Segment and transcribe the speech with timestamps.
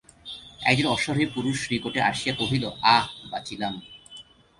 [0.61, 2.63] এক জন অশ্বারোহী পুরুষ নিকটে আসিয়া কহিল,
[2.95, 3.73] আঃ বাঁচিলাম।